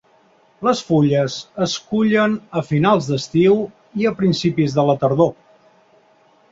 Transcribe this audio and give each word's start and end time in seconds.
Les 0.67 0.79
fulles 0.87 1.35
es 1.65 1.75
cullen 1.91 2.33
a 2.61 2.65
finals 2.71 3.11
d'estiu 3.11 3.61
i 4.05 4.13
principi 4.25 4.69
de 4.79 4.89
la 4.91 4.99
tardor. 5.05 5.35